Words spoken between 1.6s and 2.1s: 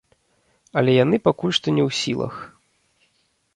не ў